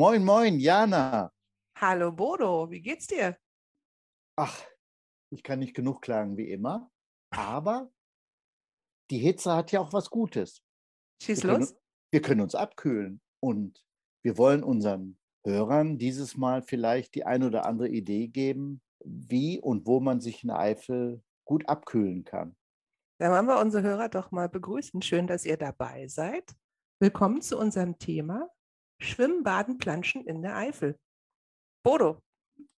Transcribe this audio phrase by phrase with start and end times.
[0.00, 1.30] Moin, moin, Jana.
[1.76, 3.36] Hallo Bodo, wie geht's dir?
[4.34, 4.58] Ach,
[5.30, 6.90] ich kann nicht genug klagen wie immer,
[7.28, 7.92] aber
[9.10, 10.62] die Hitze hat ja auch was Gutes.
[11.22, 11.76] Schieß Wir können, los.
[12.14, 13.84] wir können uns abkühlen und
[14.24, 19.86] wir wollen unseren Hörern dieses Mal vielleicht die ein oder andere Idee geben, wie und
[19.86, 22.56] wo man sich in der Eifel gut abkühlen kann.
[23.20, 25.02] Dann wollen wir unsere Hörer doch mal begrüßen.
[25.02, 26.56] Schön, dass ihr dabei seid.
[27.02, 28.48] Willkommen zu unserem Thema
[29.00, 30.98] Schwimmen, Baden, Planschen in der Eifel.
[31.82, 32.18] Bodo,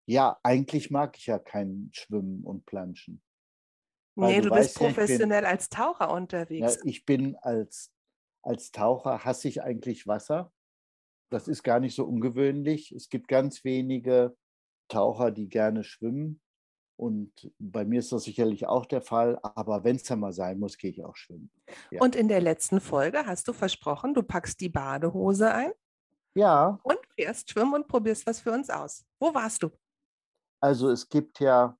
[0.05, 3.21] Ja, eigentlich mag ich ja kein Schwimmen und Planschen.
[4.15, 6.79] Weil nee, du du bist ja, ich bin- professionell als Taucher Ja, unterwegs.
[6.83, 7.91] ich bin als,
[8.43, 10.51] als Taucher, hasse ich eigentlich Wasser.
[11.31, 12.91] Das ist gar nicht so ungewöhnlich.
[12.91, 14.37] Es gibt ganz wenige
[14.87, 16.39] Taucher, die gerne schwimmen.
[16.95, 19.39] Und bei mir ist das sicherlich auch der Fall.
[19.41, 21.49] Aber wenn es dann mal sein muss, gehe ich auch schwimmen.
[21.89, 21.99] ja.
[22.01, 25.71] Und in der letzten Folge hast du versprochen, du packst die Badehose ein
[26.35, 29.05] Ja, und fährst schwimmen und probierst was für uns aus.
[29.19, 29.69] Wo warst du?
[30.63, 31.77] also es gibt ja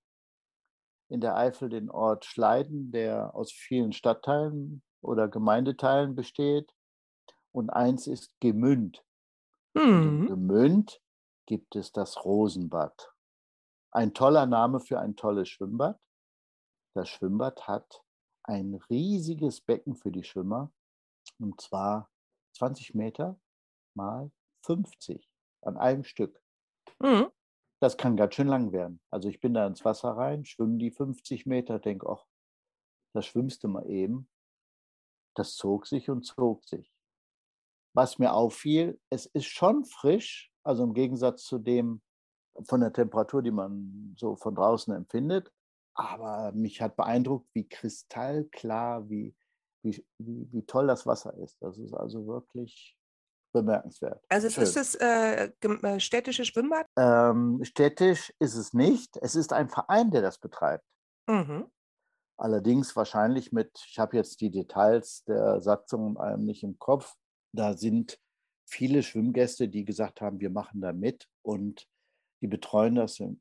[1.08, 6.76] in der Eifel den Ort Schleiden, der aus vielen Stadtteilen oder Gemeindeteilen besteht.
[7.54, 9.06] Und eins ist Gemünd.
[9.74, 10.28] Und in.
[10.28, 11.02] Gemünd
[11.46, 13.14] gibt es das Rosenbad.
[13.92, 15.98] Ein toller Name für ein tolles Schwimmbad.
[16.94, 18.04] Das Schwimmbad hat
[18.44, 20.74] ein riesiges Becken für die Schwimmer
[21.40, 22.12] und zwar
[22.58, 23.40] 20 Meter
[23.94, 24.30] mal
[24.64, 25.30] 50
[25.62, 26.42] an einem Stück.
[27.02, 27.30] Hm.
[27.82, 29.02] Das kann ganz schön lang werden.
[29.10, 32.26] Also ich bin da ins Wasser rein, schwimme die 50 Meter, denke, ach,
[33.14, 34.30] da schwimmst du mal eben.
[35.36, 36.94] Das zog sich und zog sich.
[37.94, 42.02] Was mir auffiel, es ist schon frisch, also im Gegensatz zu dem
[42.64, 45.52] von der Temperatur, die man so von draußen empfindet.
[45.96, 49.36] Aber mich hat beeindruckt, wie kristallklar, wie,
[49.84, 51.62] wie, wie, wie toll das Wasser ist.
[51.62, 52.98] Das ist also wirklich
[53.54, 54.22] bemerkenswert.
[54.28, 56.86] Also es ist das äh, äh, städtische Schwimmbad?
[56.98, 59.18] Ähm, städtisch ist es nicht.
[59.22, 60.84] Es ist ein Verein, der das betreibt.
[61.28, 61.72] Mhm.
[62.38, 67.14] Allerdings wahrscheinlich mit, ich habe jetzt die Details der Satzung und allem nicht im Kopf.
[67.56, 68.20] Da sind
[68.66, 71.88] viele Schwimmgäste, die gesagt haben, wir machen da mit und
[72.42, 73.32] die betreuen das äh,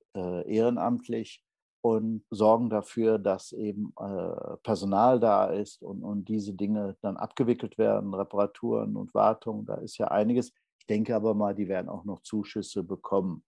[0.55, 1.43] ehrenamtlich
[1.83, 7.77] und sorgen dafür, dass eben äh, Personal da ist und, und diese Dinge dann abgewickelt
[7.77, 9.67] werden, Reparaturen und Wartung.
[9.67, 10.53] Da ist ja einiges.
[10.79, 13.45] Ich denke aber mal, die werden auch noch Zuschüsse bekommen.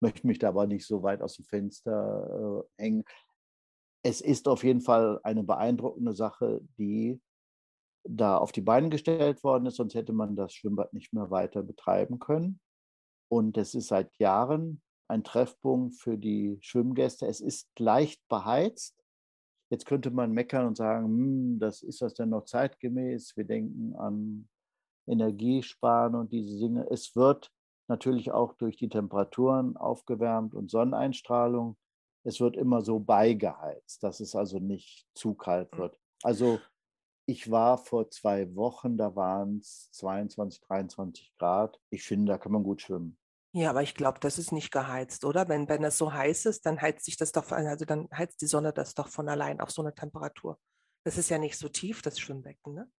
[0.00, 3.04] Möchte mich da aber nicht so weit aus dem Fenster äh, hängen
[4.02, 7.20] es ist auf jeden Fall eine beeindruckende Sache, die
[8.04, 11.62] da auf die Beine gestellt worden ist, sonst hätte man das Schwimmbad nicht mehr weiter
[11.62, 12.60] betreiben können.
[13.28, 17.26] Und es ist seit Jahren ein Treffpunkt für die Schwimmgäste.
[17.26, 18.96] Es ist leicht beheizt.
[19.70, 23.36] Jetzt könnte man meckern und sagen, hm, das ist das denn noch zeitgemäß?
[23.36, 24.48] Wir denken an
[25.06, 26.86] Energiesparen und diese Dinge.
[26.90, 27.52] Es wird
[27.88, 31.76] natürlich auch durch die Temperaturen aufgewärmt und Sonneneinstrahlung
[32.24, 35.78] es wird immer so beigeheizt, dass es also nicht zu kalt Mhm.
[35.78, 36.00] wird.
[36.22, 36.60] Also
[37.26, 41.80] ich war vor zwei Wochen, da waren es 22, 23 Grad.
[41.90, 43.16] Ich finde, da kann man gut schwimmen.
[43.52, 45.48] Ja, aber ich glaube, das ist nicht geheizt, oder?
[45.48, 48.46] Wenn, wenn es so heiß ist, dann heizt sich das doch, also dann heizt die
[48.46, 50.58] Sonne das doch von allein auf so eine Temperatur.
[51.04, 52.90] Das ist ja nicht so tief, das Schwimmbecken, ne?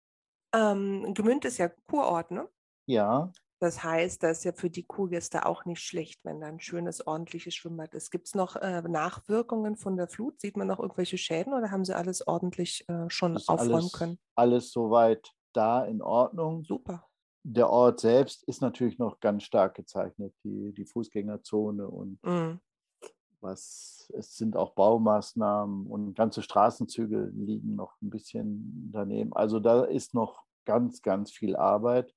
[0.53, 2.49] Ähm, Gmünd ist ja Kurort, ne?
[2.85, 6.59] Ja, Das heißt, das ist ja für die Kurgäste auch nicht schlecht, wenn da ein
[6.59, 8.09] schönes, ordentliches Schwimmbad ist.
[8.09, 10.41] Gibt es noch äh, Nachwirkungen von der Flut?
[10.41, 13.91] Sieht man noch irgendwelche Schäden oder haben sie alles ordentlich äh, schon ist aufräumen alles,
[13.91, 14.19] können?
[14.35, 16.63] alles soweit da in Ordnung.
[16.63, 17.07] Super.
[17.43, 22.59] Der Ort selbst ist natürlich noch ganz stark gezeichnet, die, die Fußgängerzone und Mm.
[23.39, 29.33] was, es sind auch Baumaßnahmen und ganze Straßenzüge liegen noch ein bisschen daneben.
[29.33, 32.13] Also da ist noch ganz, ganz viel Arbeit.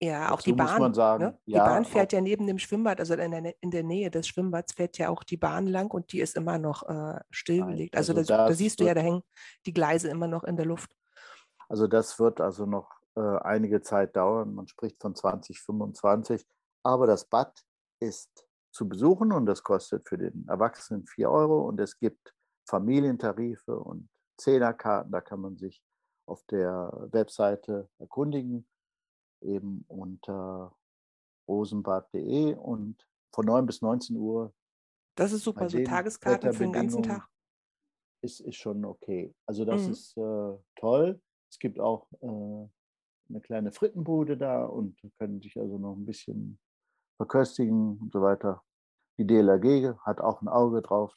[0.00, 0.94] Ja, auch die Dazu Bahn.
[0.94, 1.38] sagen, ne?
[1.46, 4.28] Die ja, Bahn fährt ja neben dem Schwimmbad, also in der, in der Nähe des
[4.28, 7.96] Schwimmbads fährt ja auch die Bahn lang und die ist immer noch äh, stillgelegt.
[7.96, 9.22] Also, also das, da das siehst du ja, da hängen
[9.66, 10.94] die Gleise immer noch in der Luft.
[11.68, 14.54] Also das wird also noch äh, einige Zeit dauern.
[14.54, 16.46] Man spricht von 2025.
[16.84, 17.64] Aber das Bad
[18.00, 21.66] ist zu besuchen und das kostet für den Erwachsenen 4 Euro.
[21.68, 22.34] Und es gibt
[22.68, 25.10] Familientarife und Zehnerkarten.
[25.12, 25.82] Da kann man sich
[26.26, 28.68] auf der Webseite erkundigen,
[29.42, 30.76] eben unter
[31.48, 34.52] rosenbad.de und von 9 bis 19 Uhr
[35.16, 37.28] Das ist super, so Tageskarten für den ganzen Tag.
[38.22, 39.34] ist, ist schon okay.
[39.46, 39.92] Also das Mhm.
[39.92, 41.20] ist äh, toll.
[41.50, 42.68] Es gibt auch äh,
[43.28, 46.58] eine kleine Frittenbude da und können sich also noch ein bisschen
[47.16, 48.62] verköstigen und so weiter.
[49.18, 51.14] Die DLRG hat auch ein Auge drauf,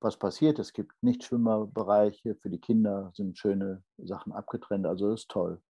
[0.00, 0.58] was passiert.
[0.58, 2.34] Es gibt Nichtschwimmerbereiche.
[2.36, 4.86] Für die Kinder sind schöne Sachen abgetrennt.
[4.86, 5.62] Also ist toll.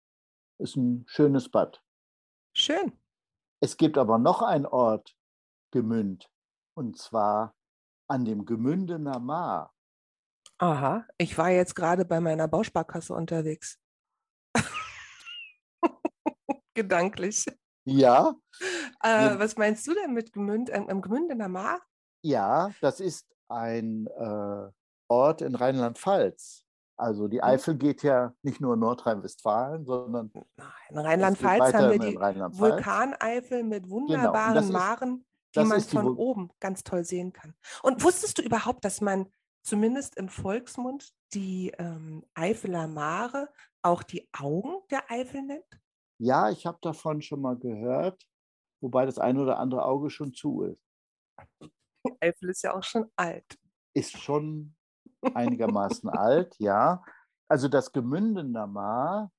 [0.59, 1.83] Ist ein schönes Bad.
[2.55, 2.93] Schön.
[3.61, 5.17] Es gibt aber noch einen Ort,
[5.73, 6.31] Gemünd,
[6.75, 7.55] und zwar
[8.09, 9.73] an dem Gemündener Maar.
[10.59, 13.79] Aha, ich war jetzt gerade bei meiner Bausparkasse unterwegs.
[16.81, 17.45] Gedanklich.
[17.85, 18.35] Ja.
[19.03, 21.81] Äh, was meinst du denn mit Gemünd, am ähm, Gemündener Maar?
[22.23, 24.71] Ja, das ist ein äh,
[25.09, 26.65] Ort in Rheinland-Pfalz.
[26.97, 27.45] Also die mhm.
[27.45, 30.31] Eifel geht ja nicht nur in Nordrhein-Westfalen, sondern
[30.91, 34.79] in Rheinland-Pfalz haben wir die Vulkaneifel mit genau, wunderbaren genau.
[34.79, 37.55] Maren, die man von die oben ganz toll sehen kann.
[37.83, 39.27] Und wusstest du überhaupt, dass man
[39.63, 43.49] zumindest im Volksmund die ähm, Eifeler Mare
[43.83, 45.81] auch die Augen der Eifel nennt?
[46.21, 48.23] Ja, ich habe davon schon mal gehört,
[48.83, 50.85] wobei das eine oder andere Auge schon zu ist.
[52.21, 53.59] Eifel ist ja auch schon alt.
[53.95, 54.77] Ist schon
[55.35, 57.03] einigermaßen alt, ja.
[57.49, 59.33] Also das Gemündener Maar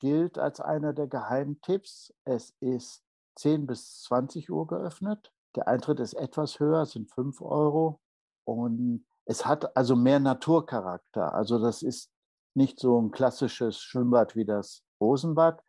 [0.00, 2.12] gilt als einer der Geheimtipps.
[2.24, 3.02] Es ist
[3.36, 5.32] 10 bis 20 Uhr geöffnet.
[5.56, 8.00] Der Eintritt ist etwas höher, sind 5 Euro.
[8.44, 11.32] Und es hat also mehr Naturcharakter.
[11.32, 12.10] Also das ist
[12.54, 15.62] nicht so ein klassisches Schwimmbad wie das Rosenbad,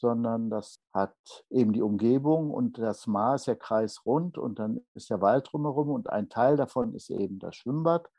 [0.00, 1.14] sondern das hat
[1.50, 5.90] eben die Umgebung und das Maar ist ja kreisrund und dann ist der Wald drumherum
[5.90, 8.10] und ein Teil davon ist eben das Schwimmbad.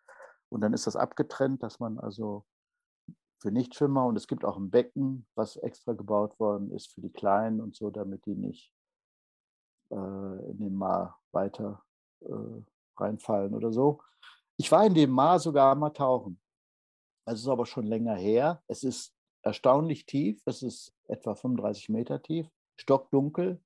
[0.50, 2.46] Und dann ist das abgetrennt, dass man also
[3.42, 7.12] für Nichtschwimmer und es gibt auch ein Becken, was extra gebaut worden ist für die
[7.12, 8.72] Kleinen und so, damit die nicht
[9.90, 11.84] äh, in den Maar weiter
[12.22, 12.64] äh,
[12.98, 14.02] reinfallen oder so.
[14.58, 16.40] Ich war in dem Maar sogar mal tauchen.
[17.26, 18.62] Es ist aber schon länger her.
[18.68, 20.42] Es ist erstaunlich tief.
[20.46, 22.48] Es ist etwa 35 Meter tief,
[22.80, 23.62] stockdunkel.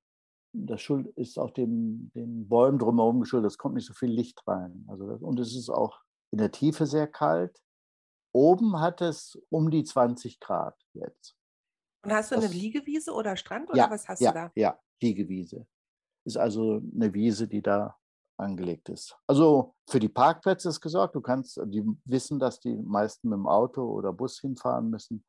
[0.53, 3.51] Das Schuld ist auch dem, den Bäumen drumherum geschuldet.
[3.51, 4.85] Es kommt nicht so viel Licht rein.
[4.87, 5.99] Also und es ist auch
[6.31, 7.61] in der Tiefe sehr kalt.
[8.33, 11.37] Oben hat es um die 20 Grad jetzt.
[12.03, 14.51] Und hast du das, eine Liegewiese oder Strand oder ja, was hast ja, du da?
[14.55, 15.65] Ja, Liegewiese.
[16.25, 17.97] Ist also eine Wiese, die da
[18.37, 19.17] angelegt ist.
[19.27, 21.15] Also für die Parkplätze ist gesorgt.
[21.15, 25.23] Du kannst, die wissen, dass die meisten mit dem Auto oder Bus hinfahren müssen.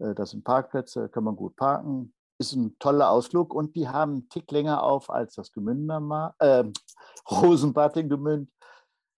[0.00, 2.12] Äh, das sind Parkplätze, kann man gut parken.
[2.38, 6.64] Ist ein toller Ausflug und die haben einen Tick länger auf als das Gemünder, äh,
[7.30, 8.50] Rosenbad in Gemünd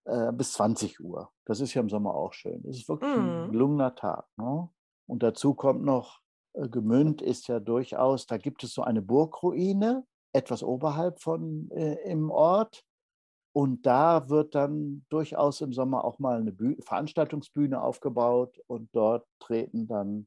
[0.04, 1.30] äh, bis 20 Uhr.
[1.44, 2.60] Das ist ja im Sommer auch schön.
[2.64, 3.18] Das ist wirklich mm.
[3.18, 3.52] ein mhm.
[3.52, 4.26] gelungener Tag.
[4.36, 4.68] Ne?
[5.06, 6.20] Und dazu kommt noch,
[6.54, 11.94] äh, Gemünd ist ja durchaus, da gibt es so eine Burgruine, etwas oberhalb von äh,
[12.10, 12.84] im Ort.
[13.54, 19.26] Und da wird dann durchaus im Sommer auch mal eine Büh Veranstaltungsbühne aufgebaut und dort
[19.40, 20.26] treten dann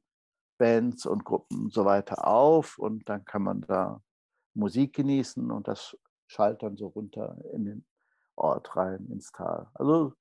[0.57, 4.01] Bands und Gruppen und so weiter auf und dann kann man da
[4.53, 5.97] Musik genießen und das
[6.27, 7.85] schallt dann so runter in den
[8.35, 9.69] Ort rein, ins Tal.
[9.73, 10.13] Also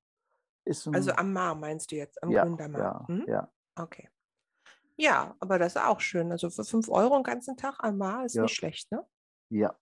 [0.64, 2.80] ist Also am Mar meinst du jetzt, am ja, Gründermar?
[2.80, 3.24] Ja, hm?
[3.26, 3.52] ja.
[3.76, 4.08] Okay.
[4.96, 6.30] Ja, aber das ist auch schön.
[6.30, 8.42] Also für 5 Euro den ganzen Tag am Mar ist Ja.
[8.42, 9.04] nicht schlecht, ne?
[9.50, 9.76] Ja.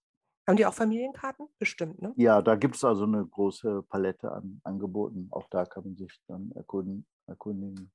[0.49, 1.49] Haben die auch Familienkarten?
[1.59, 2.13] Bestimmt, ne?
[2.17, 5.29] Ja, da gibt es also eine große Palette an Angeboten.
[5.31, 7.93] Auch da kann man sich dann erkunden, erkundigen.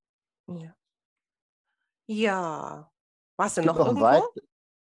[0.47, 0.75] Ja.
[2.07, 2.91] Ja.
[3.37, 4.05] Warst du noch noch irgendwo?
[4.05, 4.23] weit,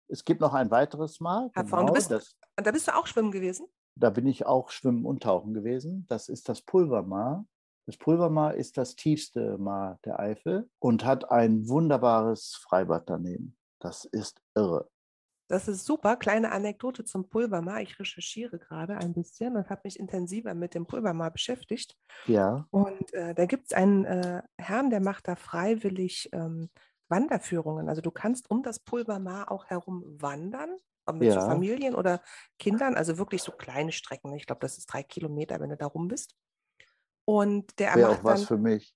[0.08, 1.52] es gibt noch ein weiteres Mal.
[1.54, 3.68] Du genau, bist, das, da bist du auch schwimmen gewesen?
[4.00, 6.06] da bin ich auch schwimmen und tauchen gewesen.
[6.08, 7.46] Das ist das Pulvermar.
[7.86, 13.58] Das Pulvermar ist das tiefste Maar der Eifel und hat ein wunderbares Freibad daneben.
[13.80, 14.90] Das ist irre.
[15.48, 16.16] Das ist super.
[16.16, 17.82] Kleine Anekdote zum Pulvermar.
[17.82, 21.98] Ich recherchiere gerade ein bisschen und habe mich intensiver mit dem Pulvermar beschäftigt.
[22.28, 22.68] Ja.
[22.70, 26.70] Und äh, da gibt es einen äh, Herrn, der macht da freiwillig ähm,
[27.10, 27.90] Wanderführungen.
[27.90, 31.42] Also du kannst um das Pulvermar auch herum wandern, ob mit so Ja.
[31.42, 32.22] Familien oder
[32.60, 34.34] Kindern, also wirklich so kleine Strecken.
[34.36, 36.36] Ich glaube, das ist drei Kilometer, wenn du da rum bist.
[37.26, 38.96] Und der Wäre auch was dann, für mich.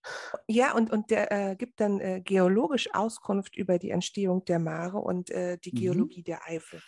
[0.49, 4.99] ja, und, und der äh, gibt dann äh, geologisch Auskunft über die Entstehung der Mare
[4.99, 5.73] und äh, die Mhm.
[5.73, 6.81] Geologie der Eifel.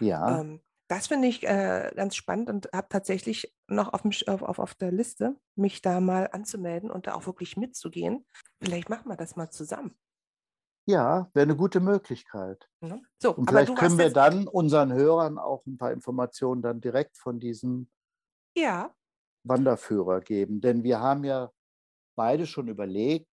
[0.00, 0.40] Ja.
[0.40, 4.04] Ähm, das finde ich äh, ganz spannend und habe tatsächlich noch auf,
[4.42, 8.26] auf, auf der Liste, mich da mal anzumelden und da auch wirklich mitzugehen.
[8.62, 9.96] Vielleicht machen wir das mal zusammen.
[10.86, 12.68] Ja, wäre eine gute Möglichkeit.
[12.80, 13.02] Ne?
[13.18, 17.38] So, Und vielleicht können wir dann unseren Hörern auch ein paar Informationen dann direkt von
[17.38, 17.88] diesem
[18.56, 18.92] ja,
[19.44, 20.60] Wanderführer geben.
[20.60, 21.50] Denn wir haben ja
[22.16, 23.28] beide schon überlegt,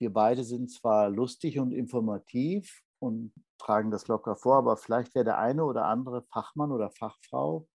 [0.00, 5.24] wir beide sind zwar lustig und informativ und tragen das locker vor, aber vielleicht wäre
[5.24, 7.68] der eine oder andere Fachmann oder Fachfrau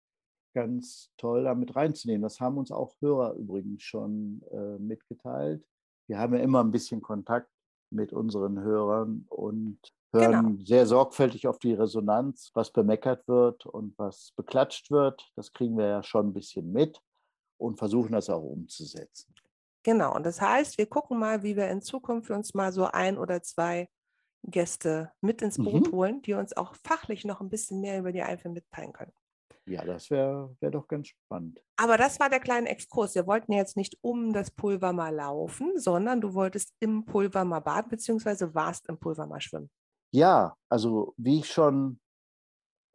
[0.54, 2.22] ganz toll damit reinzunehmen.
[2.22, 5.66] Das haben uns auch Hörer übrigens schon äh, mitgeteilt.
[6.08, 7.50] Wir haben ja immer ein bisschen Kontakt
[7.94, 9.80] mit unseren Hörern und
[10.12, 10.28] genau.
[10.28, 15.32] hören sehr sorgfältig auf die Resonanz, was bemeckert wird und was beklatscht wird.
[15.36, 17.00] Das kriegen wir ja schon ein bisschen mit
[17.58, 19.34] und versuchen das auch umzusetzen.
[19.84, 20.16] Genau.
[20.16, 23.42] Und das heißt, wir gucken mal, wie wir in Zukunft uns mal so ein oder
[23.42, 23.90] zwei
[24.44, 25.92] Gäste mit ins Boot mhm.
[25.92, 29.14] holen, die uns auch fachlich noch ein bisschen mehr über die Eifel mitteilen können.
[29.66, 31.62] Ja, das wäre wär doch ganz spannend.
[31.78, 33.16] Aber das war der kleine Exkurs.
[33.16, 37.62] Wir wollten jetzt nicht um das Pulver mal laufen, sondern du wolltest im Pulver mal
[37.62, 39.70] baden, beziehungsweise warst im Pulver mal schwimmen.
[40.12, 42.00] Ja, also wie ich schon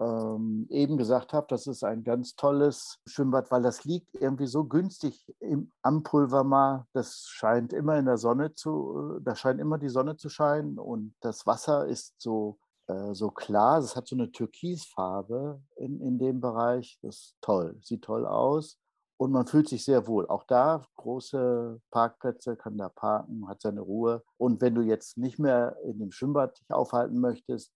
[0.00, 4.64] ähm, eben gesagt habe, das ist ein ganz tolles Schwimmbad, weil das liegt irgendwie so
[4.64, 6.86] günstig im, am Pulvermar.
[6.92, 10.78] Das scheint immer in der Sonne zu, äh, da scheint immer die Sonne zu scheinen
[10.78, 12.58] und das Wasser ist so,
[12.88, 13.78] äh, so klar.
[13.78, 16.98] Es hat so eine Türkisfarbe in, in dem Bereich.
[17.02, 18.78] Das ist toll, sieht toll aus.
[19.20, 20.28] Und man fühlt sich sehr wohl.
[20.28, 24.22] Auch da große Parkplätze, kann da parken, hat seine Ruhe.
[24.36, 27.72] Und wenn du jetzt nicht mehr in dem Schwimmbad dich aufhalten möchtest,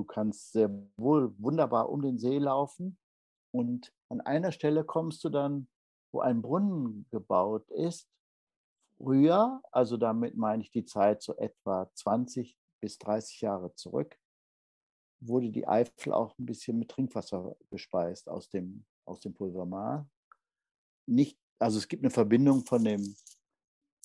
[0.00, 2.98] Du kannst sehr wohl wunderbar um den See laufen
[3.52, 5.68] und an einer Stelle kommst du dann,
[6.12, 8.08] wo ein Brunnen gebaut ist.
[8.96, 14.18] Früher, also damit meine ich die Zeit so etwa 20 bis 30 Jahre zurück,
[15.20, 20.08] wurde die Eifel auch ein bisschen mit Trinkwasser gespeist aus dem, aus dem Pulvermar.
[21.06, 23.14] Nicht, also es gibt eine Verbindung von dem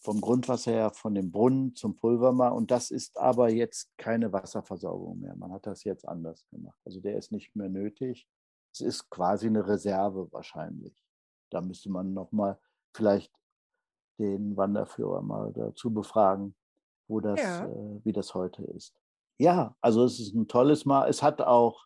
[0.06, 2.54] vom Grundwasser her, von dem Brunnen zum Pulvermar.
[2.54, 5.36] Und das ist aber jetzt keine Wasserversorgung mehr.
[5.36, 6.80] Man hat das jetzt anders gemacht.
[6.86, 8.28] Also der ist nicht mehr nötig.
[8.72, 11.04] Es ist quasi eine Reserve wahrscheinlich.
[11.50, 12.60] Da müsste man nochmal
[12.94, 13.34] vielleicht
[14.20, 16.56] den Wanderführer mal dazu befragen,
[17.08, 17.66] wo das, ja.
[17.66, 18.94] äh, wie das heute ist.
[19.38, 21.08] Ja, also es ist ein tolles Mar.
[21.08, 21.86] Es hat auch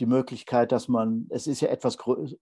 [0.00, 2.36] die Möglichkeit, dass man, es ist ja etwas größer,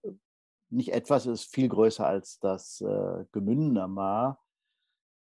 [0.69, 4.39] nicht etwas, es ist viel größer als das äh, Gemündener Mar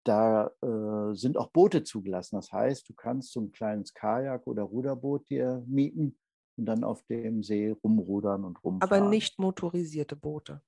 [0.04, 2.37] da äh, sind auch Boote zugelassen.
[2.37, 6.19] Das heißt, du kannst so ein kleines Kajak oder Ruderboot dir mieten
[6.57, 9.02] und dann auf dem See rumrudern und rumfahren.
[9.02, 10.61] Aber nicht motorisierte Boote.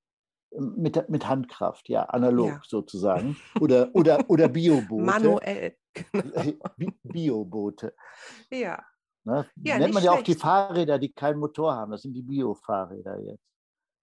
[0.56, 2.61] Mit, mit Handkraft, ja, analog ja.
[2.64, 3.37] sozusagen.
[3.61, 5.04] Oder, oder, oder Bioboote.
[5.04, 5.76] Manuell.
[5.92, 6.52] Genau.
[7.02, 7.94] Bioboote.
[8.50, 8.84] Ja.
[9.25, 9.46] Ne?
[9.56, 11.92] ja Nennt man ja auch die Fahrräder, die keinen Motor haben.
[11.92, 13.42] Das sind die Bio-Fahrräder jetzt.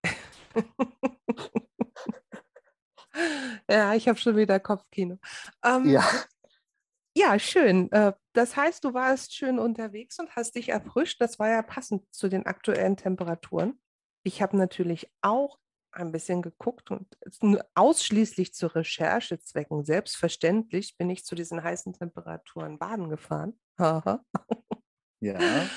[3.70, 5.18] Ja, ich habe schon wieder Kopfkino.
[5.64, 6.04] Ähm, ja.
[7.16, 7.92] Ja, schön.
[7.92, 11.22] Äh, das heißt, du warst schön unterwegs und hast dich erfrischt.
[11.22, 13.80] Das war ja passend zu den aktuellen Temperaturen.
[14.24, 15.58] Ich habe natürlich auch
[15.92, 17.08] ein bisschen geguckt und
[17.76, 19.84] ausschließlich zu Recherchezwecken.
[19.84, 23.60] Selbstverständlich bin ich zu diesen heißen Temperaturen baden gefahren.
[25.20, 25.40] ja.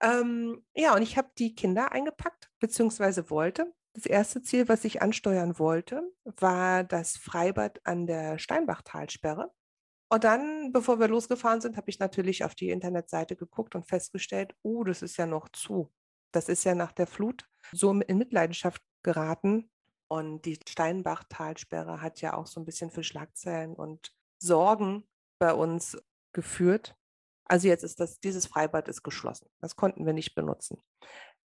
[0.00, 3.74] Ähm, ja, und ich habe die Kinder eingepackt, beziehungsweise wollte.
[3.94, 9.52] Das erste Ziel, was ich ansteuern wollte, war das Freibad an der Steinbachtalsperre.
[10.10, 14.54] Und dann, bevor wir losgefahren sind, habe ich natürlich auf die Internetseite geguckt und festgestellt,
[14.62, 15.92] oh, das ist ja noch zu.
[16.32, 19.70] Das ist ja nach der Flut so in Mitleidenschaft geraten.
[20.08, 25.04] Und die Steinbachtalsperre hat ja auch so ein bisschen für Schlagzeilen und Sorgen
[25.38, 25.96] bei uns
[26.32, 26.94] geführt.
[27.44, 29.48] Also jetzt ist das, dieses Freibad ist geschlossen.
[29.60, 30.82] Das konnten wir nicht benutzen.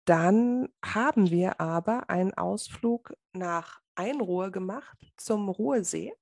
[0.04, 6.14] Dann haben wir aber einen Ausflug nach Einruhe gemacht zum Ruhrsee.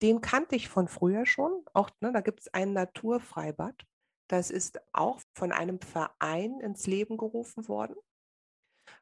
[0.00, 1.64] Den kannte ich von früher schon.
[1.74, 3.86] Auch ne, da gibt es ein Naturfreibad.
[4.28, 7.96] Das ist auch von einem Verein ins Leben gerufen worden.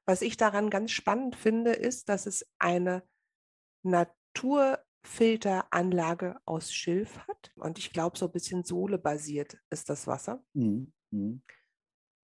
[0.07, 3.03] Was ich daran ganz spannend finde, ist, dass es eine
[3.83, 7.53] Naturfilteranlage aus Schilf hat.
[7.57, 10.43] Und ich glaube, so ein bisschen Sohle-basiert ist das Wasser.
[10.55, 10.93] Mhm.
[11.11, 11.43] Mhm.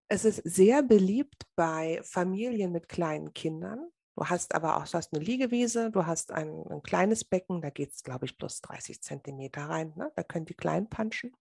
[0.08, 3.90] Es ist sehr beliebt bei Familien mit kleinen Kindern.
[4.16, 7.70] Du hast aber auch du hast eine Liegewiese, du hast ein, ein kleines Becken, da
[7.70, 9.94] geht es, glaube ich, plus 30 Zentimeter rein.
[9.96, 10.12] Ne?
[10.16, 11.36] Da können die klein punchen.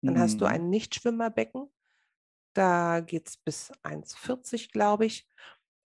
[0.00, 0.18] Dann mhm.
[0.18, 0.52] hast du mhm.
[0.52, 1.70] ein Nichtschwimmerbecken,
[2.54, 5.28] da geht es bis 1,40, glaube ich.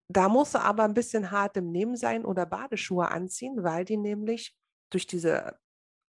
[0.09, 3.99] Da musst du aber ein bisschen hart im Nehmen sein oder Badeschuhe anziehen, weil die
[3.99, 4.57] nämlich
[4.91, 5.59] durch diese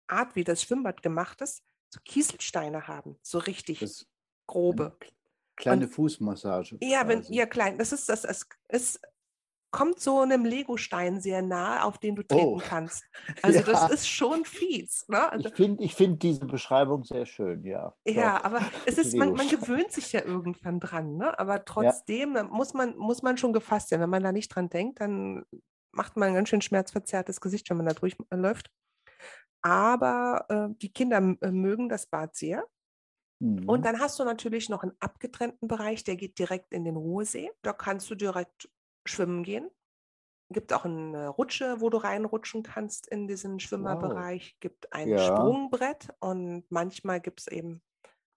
[0.07, 4.07] Art, wie das Schwimmbad gemacht ist, so Kieselsteine haben, so richtig das
[4.47, 4.97] grobe.
[5.57, 6.77] Kleine und, Fußmassage.
[6.83, 7.79] Ja, wenn, ja, klein.
[7.79, 8.25] Das ist das.
[8.25, 9.01] Es, es
[9.77, 12.63] kommt so einem Legostein sehr nah, auf den du treten oh.
[12.67, 13.05] kannst.
[13.43, 13.65] Also ja.
[13.67, 15.05] das ist schon fies.
[15.09, 15.31] Ne?
[15.31, 17.95] Also, ich finde ich find diese Beschreibung sehr schön, ja.
[18.07, 18.45] Ja, Doch.
[18.45, 21.39] aber es ist, man, man, gewöhnt sich ja irgendwann dran, ne?
[21.39, 22.45] aber trotzdem ja.
[22.45, 24.01] muss, man, muss man schon gefasst sein.
[24.01, 25.45] Wenn man da nicht dran denkt, dann
[25.93, 28.71] macht man ein ganz schön schmerzverzerrtes Gesicht, wenn man da durchläuft.
[29.61, 32.65] Aber äh, die Kinder äh, mögen das Bad sehr.
[33.41, 33.69] Mhm.
[33.69, 37.51] Und dann hast du natürlich noch einen abgetrennten Bereich, der geht direkt in den Ruhesee.
[37.63, 38.71] Da kannst du direkt
[39.07, 39.71] schwimmen gehen.
[40.51, 44.53] Gibt auch eine Rutsche, wo du reinrutschen kannst in diesen Schwimmerbereich.
[44.53, 44.61] Wow.
[44.61, 45.19] Gibt ein ja.
[45.19, 47.83] Sprungbrett und manchmal gibt es eben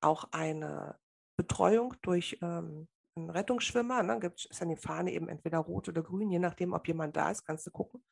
[0.01, 0.97] auch eine
[1.37, 4.01] Betreuung durch ähm, einen Rettungsschwimmer.
[4.03, 4.19] Ne?
[4.19, 7.29] Gibt, ist dann die Fahne eben entweder rot oder grün, je nachdem, ob jemand da
[7.29, 8.03] ist, kannst du gucken.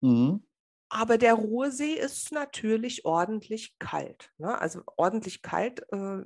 [0.00, 0.44] Mhm.
[0.92, 4.32] Aber der Ruhrsee ist natürlich ordentlich kalt.
[4.38, 4.60] Ne?
[4.60, 5.80] Also ordentlich kalt.
[5.92, 6.22] Äh,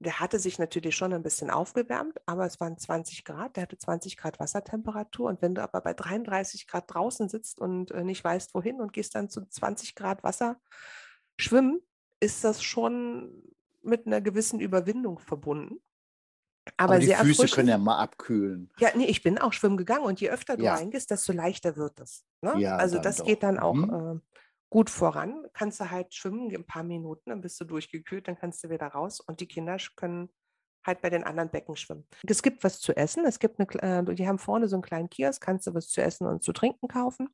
[0.00, 3.76] der hatte sich natürlich schon ein bisschen aufgewärmt, aber es waren 20 Grad, der hatte
[3.76, 5.28] 20 Grad Wassertemperatur.
[5.28, 8.94] Und wenn du aber bei 33 Grad draußen sitzt und äh, nicht weißt, wohin und
[8.94, 10.58] gehst dann zu 20 Grad Wasser
[11.38, 11.80] schwimmen,
[12.18, 13.42] ist das schon
[13.82, 15.80] mit einer gewissen Überwindung verbunden.
[16.78, 18.70] Aber, aber die Füße können ja mal abkühlen.
[18.78, 20.74] Ja, nee, ich bin auch schwimmen gegangen und je öfter du ja.
[20.74, 22.24] reingehst, desto leichter wird es.
[22.40, 22.54] Ne?
[22.58, 23.26] Ja, also das doch.
[23.26, 24.20] geht dann auch mhm.
[24.22, 24.40] äh,
[24.70, 25.46] gut voran.
[25.52, 28.86] Kannst du halt schwimmen, ein paar Minuten, dann bist du durchgekühlt, dann kannst du wieder
[28.86, 30.30] raus und die Kinder können
[30.86, 32.06] halt bei den anderen Becken schwimmen.
[32.26, 33.24] Es gibt was zu essen.
[33.26, 36.00] Es gibt eine, äh, die haben vorne so einen kleinen Kiosk, kannst du was zu
[36.00, 37.28] essen und zu trinken kaufen.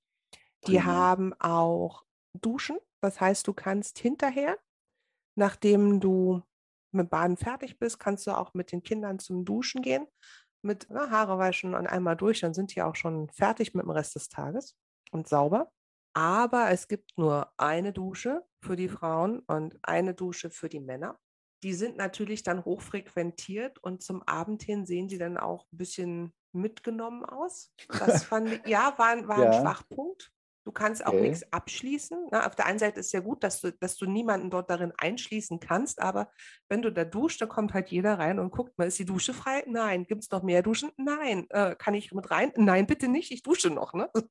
[0.66, 0.84] Die Prima.
[0.84, 2.78] haben auch Duschen.
[3.00, 4.58] Das heißt, du kannst hinterher,
[5.36, 6.42] nachdem du
[6.92, 10.06] mit Baden fertig bist, kannst du auch mit den Kindern zum Duschen gehen,
[10.62, 13.90] mit na, Haare waschen und einmal durch, dann sind die auch schon fertig mit dem
[13.90, 14.76] Rest des Tages
[15.12, 15.70] und sauber.
[16.16, 21.20] Aber es gibt nur eine Dusche für die Frauen und eine Dusche für die Männer.
[21.62, 26.34] Die sind natürlich dann hochfrequentiert und zum Abend hin sehen sie dann auch ein bisschen
[26.52, 27.70] mitgenommen aus.
[27.98, 29.50] Das fand ich, ja, war, war ja.
[29.50, 30.32] ein Schwachpunkt.
[30.66, 31.28] Du kannst auch okay.
[31.28, 32.26] nichts abschließen.
[32.32, 32.46] Na, ne?
[32.46, 34.92] auf der einen Seite ist es ja gut, dass du, dass du niemanden dort darin
[34.98, 36.28] einschließen kannst, aber
[36.68, 39.32] wenn du da duscht, dann kommt halt jeder rein und guckt mal, ist die Dusche
[39.32, 39.62] frei?
[39.68, 40.08] Nein.
[40.08, 40.90] Gibt es noch mehr Duschen?
[40.96, 41.46] Nein.
[41.50, 42.52] Äh, kann ich mit rein?
[42.56, 43.94] Nein, bitte nicht, ich dusche noch.
[43.94, 44.10] Ne?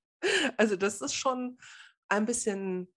[0.58, 1.60] Also das ist schon
[2.10, 2.92] ein bisschen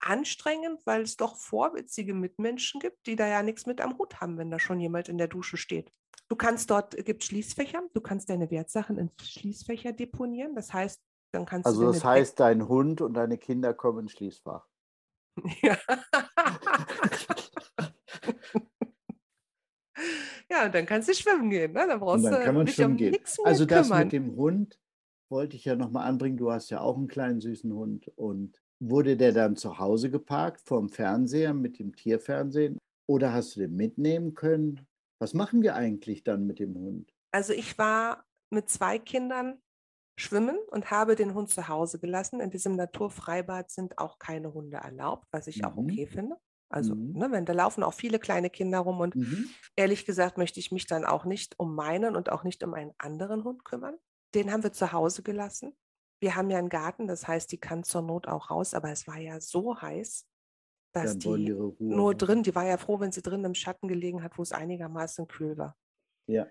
[0.00, 4.36] anstrengend, weil es doch vorwitzige Mitmenschen gibt, die da ja nichts mit am Hut haben,
[4.36, 5.90] wenn da schon jemand in der Dusche steht.
[6.28, 10.54] Du kannst dort, es gibt Schließfächer, du kannst deine Wertsachen in Schließfächer deponieren.
[10.54, 11.00] Das heißt,
[11.34, 11.92] dann kannst also du.
[11.92, 14.66] Das heißt, dein Hund und deine Kinder kommen ins Schließfach.
[15.62, 15.76] Ja.
[20.48, 21.72] ja, und dann kannst du schwimmen gehen.
[21.72, 21.86] Ne?
[21.88, 24.04] Dann brauchst dann kann man du dich um nichts mehr Also das kümmern.
[24.04, 24.78] mit dem Hund
[25.28, 26.36] wollte ich ja nochmal anbringen.
[26.36, 28.12] Du hast ja auch einen kleinen süßen Hund.
[28.14, 32.78] Und wurde der dann zu Hause geparkt vorm Fernseher mit dem Tierfernsehen?
[33.06, 34.86] Oder hast du den mitnehmen können?
[35.20, 37.12] Was machen wir eigentlich dann mit dem Hund?
[37.32, 39.58] Also ich war mit zwei Kindern
[40.16, 42.40] schwimmen und habe den Hund zu Hause gelassen.
[42.40, 45.64] In diesem Naturfreibad sind auch keine Hunde erlaubt, was ich mhm.
[45.64, 46.36] auch okay finde.
[46.68, 47.12] Also, mhm.
[47.18, 49.48] ne, wenn da laufen auch viele kleine Kinder rum und mhm.
[49.76, 52.92] ehrlich gesagt möchte ich mich dann auch nicht um meinen und auch nicht um einen
[52.98, 53.96] anderen Hund kümmern.
[54.34, 55.76] Den haben wir zu Hause gelassen.
[56.20, 59.06] Wir haben ja einen Garten, das heißt, die kann zur Not auch raus, aber es
[59.06, 60.26] war ja so heiß,
[60.92, 64.38] dass die nur drin, die war ja froh, wenn sie drin im Schatten gelegen hat,
[64.38, 65.76] wo es einigermaßen kühl war.
[66.26, 66.46] Ja.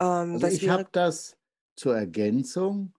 [0.00, 1.36] Ähm, also ich habe das
[1.76, 2.94] zur Ergänzung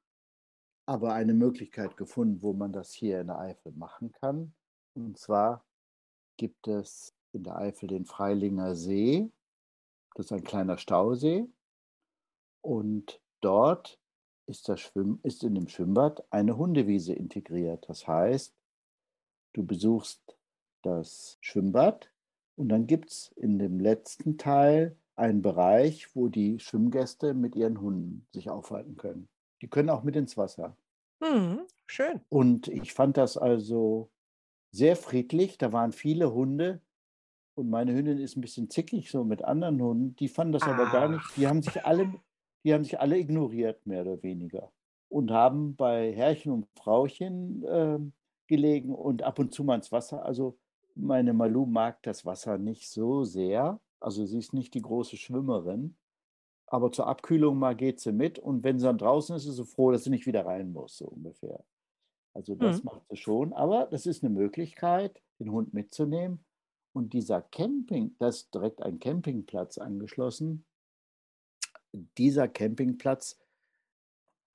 [0.86, 4.54] aber eine Möglichkeit gefunden, wo man das hier in der Eifel machen kann.
[4.96, 5.66] Und zwar
[6.38, 9.32] gibt es in der Eifel den Freilinger See.
[10.16, 11.48] Das ist ein kleiner Stausee.
[12.62, 14.00] Und dort
[14.46, 17.88] ist, das Schwimm, ist in dem Schwimmbad eine Hundewiese integriert.
[17.88, 18.54] Das heißt,
[19.54, 20.38] du besuchst
[20.82, 22.12] das Schwimmbad
[22.56, 27.80] und dann gibt es in dem letzten Teil einen Bereich, wo die Schwimmgäste mit ihren
[27.80, 29.30] Hunden sich aufhalten können.
[29.64, 30.76] Die können auch mit ins Wasser.
[31.22, 32.20] Mhm, schön.
[32.28, 34.10] Und ich fand das also
[34.72, 35.58] sehr friedlich.
[35.58, 36.82] Da waren viele Hunde
[37.56, 40.16] und meine Hündin ist ein bisschen zickig so mit anderen Hunden.
[40.18, 41.24] Die fanden das aber gar nicht.
[41.38, 42.14] Die haben sich alle,
[42.66, 44.70] die haben sich alle ignoriert, mehr oder weniger.
[45.08, 48.00] Und haben bei Herrchen und Frauchen äh,
[48.48, 50.26] gelegen und ab und zu mal ins Wasser.
[50.26, 50.58] Also
[50.94, 53.80] meine Malu mag das Wasser nicht so sehr.
[54.02, 55.96] Also sie ist nicht die große Schwimmerin.
[56.74, 58.40] Aber zur Abkühlung mal geht sie mit.
[58.40, 60.98] Und wenn sie dann draußen ist, ist sie froh, dass sie nicht wieder rein muss,
[60.98, 61.64] so ungefähr.
[62.34, 62.86] Also das mhm.
[62.86, 63.54] macht sie schon.
[63.54, 66.44] Aber das ist eine Möglichkeit, den Hund mitzunehmen.
[66.92, 70.66] Und dieser Camping, da ist direkt ein Campingplatz angeschlossen
[72.18, 73.40] dieser Campingplatz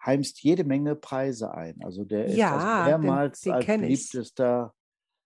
[0.05, 1.83] heimst jede Menge Preise ein.
[1.83, 4.75] Also der ist ja, also mehrmals den, den als beliebtester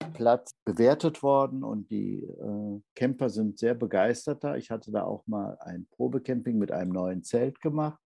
[0.02, 4.56] Platz bewertet worden und die äh, Camper sind sehr begeistert da.
[4.56, 8.00] Ich hatte da auch mal ein Probecamping mit einem neuen Zelt gemacht,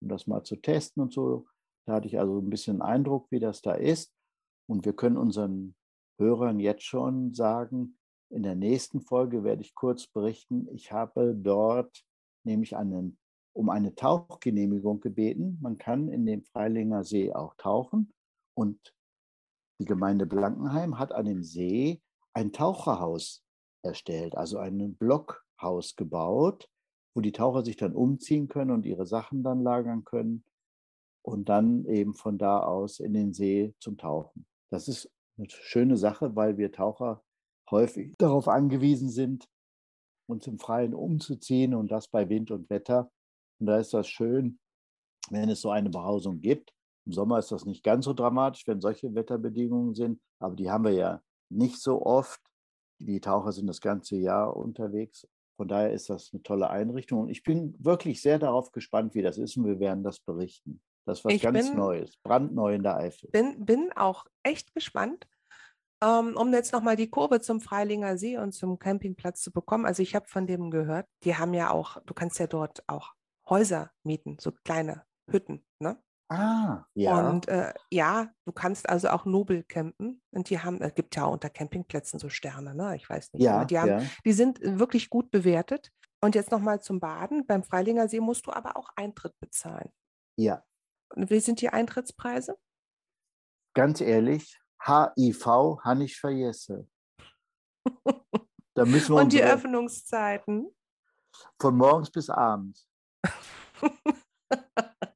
[0.00, 1.46] um das mal zu testen und so.
[1.86, 4.12] Da hatte ich also ein bisschen Eindruck, wie das da ist.
[4.68, 5.74] Und wir können unseren
[6.18, 7.98] Hörern jetzt schon sagen,
[8.30, 12.04] in der nächsten Folge werde ich kurz berichten, ich habe dort
[12.44, 13.18] nämlich einen
[13.52, 15.58] um eine Tauchgenehmigung gebeten.
[15.60, 18.12] Man kann in dem Freilinger See auch tauchen.
[18.54, 18.94] Und
[19.80, 22.02] die Gemeinde Blankenheim hat an dem See
[22.34, 23.42] ein Taucherhaus
[23.82, 26.68] erstellt, also ein Blockhaus gebaut,
[27.14, 30.44] wo die Taucher sich dann umziehen können und ihre Sachen dann lagern können
[31.22, 34.46] und dann eben von da aus in den See zum Tauchen.
[34.70, 37.24] Das ist eine schöne Sache, weil wir Taucher
[37.70, 39.48] häufig darauf angewiesen sind,
[40.26, 43.10] uns im Freien umzuziehen und das bei Wind und Wetter.
[43.58, 44.58] Und da ist das schön,
[45.30, 46.74] wenn es so eine Behausung gibt.
[47.10, 50.84] Im Sommer ist das nicht ganz so dramatisch, wenn solche Wetterbedingungen sind, aber die haben
[50.84, 52.40] wir ja nicht so oft.
[53.00, 55.26] Die Taucher sind das ganze Jahr unterwegs.
[55.56, 57.22] Von daher ist das eine tolle Einrichtung.
[57.22, 59.56] Und ich bin wirklich sehr darauf gespannt, wie das ist.
[59.56, 60.80] Und wir werden das berichten.
[61.04, 63.28] Das ist was Ich ganz bin- Neues, brandneu in der Eifel.
[63.32, 65.26] Bin, bin auch echt gespannt,
[66.04, 69.84] ähm, um jetzt nochmal die Kurve zum Freilinger See und zum Campingplatz zu bekommen.
[69.84, 73.14] Also ich habe von dem gehört, die haben ja auch, du kannst ja dort auch
[73.48, 76.00] Häuser mieten, so kleine Hütten, ne?
[76.30, 77.28] Ah, ja.
[77.28, 80.22] Und äh, ja, du kannst also auch nobel campen.
[80.30, 82.94] Und die haben, es gibt ja auch unter Campingplätzen so Sterne, ne?
[82.96, 83.42] Ich weiß nicht.
[83.42, 84.02] ja, die, haben, ja.
[84.24, 85.90] die sind äh, wirklich gut bewertet.
[86.22, 87.46] Und jetzt nochmal zum Baden.
[87.46, 89.90] Beim Freilinger See musst du aber auch Eintritt bezahlen.
[90.38, 90.62] Ja,
[91.14, 92.56] Und wie sind die Eintrittspreise?
[93.74, 95.46] ganz ehrlich, HIV
[95.84, 96.90] habe ich vergessen.
[98.74, 100.74] Da müssen wir Und die Öffnungszeiten?
[101.60, 102.88] von morgens bis abends.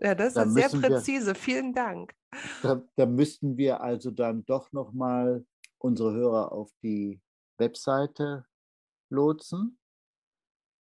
[0.00, 1.34] Ja, das Da ist sehr müssen wir- präzise.
[1.34, 2.14] Vielen Dank.
[2.62, 5.44] Da, da müssten wir also dann doch nochmal
[5.78, 7.20] unsere Hörer auf die
[7.58, 8.44] Webseite
[9.10, 9.78] lotsen.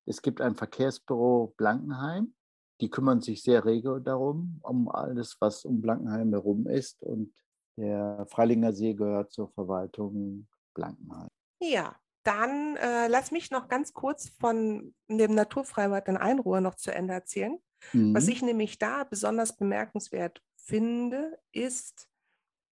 [0.07, 2.35] Es gibt ein Verkehrsbüro Blankenheim.
[2.81, 7.03] Die kümmern sich sehr rege darum, um alles, was um Blankenheim herum ist.
[7.03, 7.35] Und
[7.79, 11.29] der Freilinger See gehört zur Verwaltung Blankenheim.
[11.61, 16.93] Ja, dann äh, lass mich noch ganz kurz von dem Naturfreibad in Einruhe noch zu
[16.95, 17.59] Ende erzählen.
[17.93, 18.31] Was Mhm.
[18.33, 22.09] ich nämlich da besonders bemerkenswert finde, ist,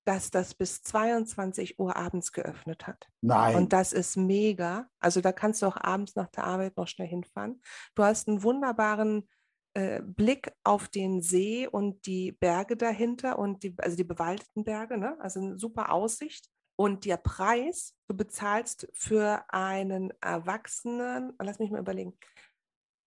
[0.06, 3.08] dass das bis 22 Uhr abends geöffnet hat.
[3.22, 3.56] Nein.
[3.56, 4.88] Und das ist mega.
[5.00, 7.62] Also da kannst du auch abends nach der Arbeit noch schnell hinfahren.
[7.94, 9.28] Du hast einen wunderbaren
[9.72, 14.98] äh, Blick auf den See und die Berge dahinter und die, also die bewaldeten Berge,
[14.98, 15.16] ne?
[15.20, 16.50] Also eine super Aussicht.
[16.76, 22.16] Und der Preis, du bezahlst für einen Erwachsenen, lass mich mal überlegen.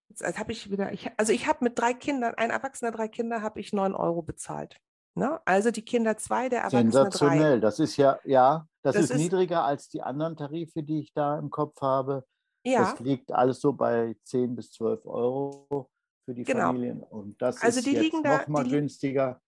[0.09, 3.41] Jetzt, habe ich wieder, ich, also ich habe mit drei Kindern, ein Erwachsener, drei Kinder,
[3.41, 4.77] habe ich neun Euro bezahlt.
[5.15, 5.39] Ne?
[5.45, 6.91] Also die Kinder zwei, der Erwachsene drei.
[7.03, 7.59] Sensationell.
[7.61, 11.13] Das ist ja, ja, das, Das ist, ist- niedriger als die anderen Tarife, die ich
[11.13, 12.25] da im Kopf habe.
[12.63, 15.89] Ja, Das liegt alles so bei 10 bis 12 Euro
[16.25, 16.67] für die Genau.
[16.67, 17.01] Familien.
[17.03, 19.41] Und das Also ist die jetzt liegen da- noch mal die li- günstiger.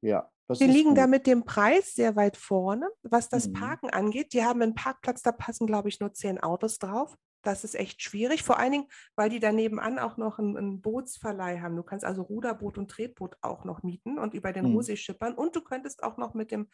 [0.00, 1.10] Ja, das Die liegen da gut.
[1.10, 2.88] mit dem Preis sehr weit vorne.
[3.02, 3.52] Was das Mhm.
[3.52, 7.14] Parken angeht, die haben einen Parkplatz, da passen, glaube ich, nur zehn Autos drauf.
[7.42, 10.80] Das ist echt schwierig, vor allen Dingen, weil die da nebenan auch noch einen, einen
[10.82, 11.76] Bootsverleih haben.
[11.76, 14.74] Du kannst also Ruderboot und Tretboot auch noch mieten und über den Mhm.
[14.74, 15.34] Ruhrsee schippern.
[15.34, 16.68] Und du könntest auch noch mit, dem,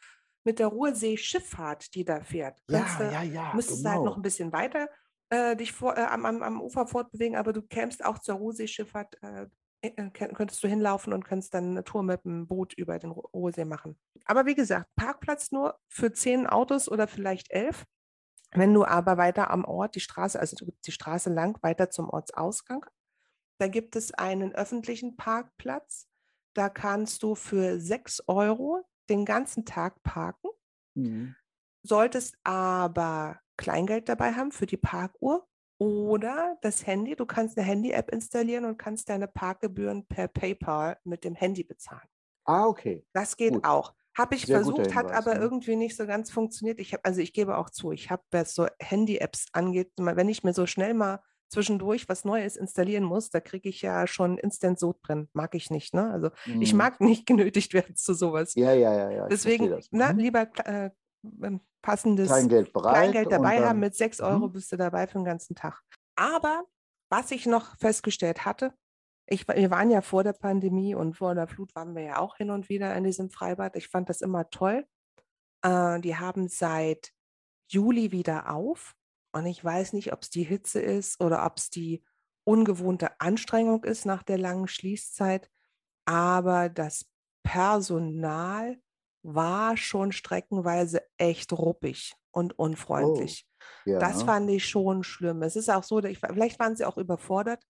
[0.45, 4.05] mit der Ruhrseeschifffahrt, die da fährt, Ja, könntest du- ja, ja, müsstest du halt noch
[4.05, 4.17] genau.
[4.17, 4.89] ein bisschen weiter
[5.29, 9.21] äh, dich vor, äh, am, am, am Ufer fortbewegen, aber du kämst auch zur Ruhrseeschifffahrt,
[9.23, 9.47] äh,
[9.83, 13.11] äh, könnt- könntest du hinlaufen und könntest dann eine Tour mit dem Boot über den
[13.11, 13.99] Ru- Ruhrsee machen.
[14.25, 17.85] Aber wie gesagt, Parkplatz nur für zehn Autos oder vielleicht elf.
[18.53, 20.57] Wenn du aber weiter am Ort die Straße, also
[20.87, 22.87] die Straße lang weiter zum Ortsausgang,
[23.59, 26.09] da gibt es einen öffentlichen Parkplatz.
[26.55, 30.51] Da kannst du für sechs Euro den ganzen Tag parken
[30.97, 31.37] Mhm.
[31.83, 37.17] solltest aber Kleingeld dabei haben für die Parkuhr oder das Handy.
[37.17, 42.09] Du kannst eine Handy-App installieren und kannst deine Parkgebühren per PayPal mit dem Handy bezahlen.
[42.45, 43.05] Ah, okay.
[43.15, 43.65] Das geht Gut.
[43.65, 43.95] auch.
[44.17, 45.41] Habe ich Sehr versucht, hat Hinweis, aber ne?
[45.41, 46.81] irgendwie nicht so ganz funktioniert.
[46.81, 50.43] Ich habe, also ich gebe auch zu, ich habe, was so Handy-Apps angeht, wenn ich
[50.43, 54.79] mir so schnell mal zwischendurch was Neues installieren muss, da kriege ich ja schon Instant
[54.81, 55.29] Sodbrennen.
[55.33, 56.11] Mag ich nicht, ne?
[56.11, 56.79] Also ich Mhm.
[56.79, 58.55] mag nicht genötigt werden zu sowas.
[58.55, 59.27] Ja, ja, ja, ja.
[59.27, 59.89] ich Deswegen, das.
[59.93, 60.19] na, Mhm.
[60.19, 60.91] lieber äh,
[61.43, 62.73] ähm, passendes Kleingeld.
[62.73, 63.81] Kleingeld dabei haben.
[63.81, 64.53] Mit 6 Euro Mhm.
[64.53, 65.83] bist du dabei für den ganzen Tag.
[66.17, 66.65] Aber
[67.11, 68.75] was ich noch festgestellt hatte,
[69.27, 72.37] ich, wir waren ja vor der Pandemie und vor der Flut waren wir ja auch
[72.37, 73.77] hin und wieder in diesem Freibad.
[73.77, 74.87] Ich fand das immer toll.
[75.63, 77.13] Äh, die haben seit
[77.69, 78.95] Juli wieder auf.
[79.33, 82.05] Und ich weiß nicht, ob es die Hitze ist oder ob es die
[82.45, 85.51] ungewohnte Anstrengung ist nach der langen Schließzeit.
[86.05, 87.07] Aber das
[87.43, 88.79] Personal
[89.23, 93.47] war schon streckenweise echt ruppig und unfreundlich.
[93.85, 93.99] ja.
[93.99, 95.43] Das fand ich schon schlimm.
[95.43, 97.65] Es ist auch so, dass ich, vielleicht waren sie auch überfordert,